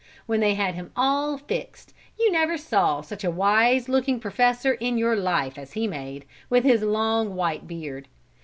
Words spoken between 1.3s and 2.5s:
fixed, you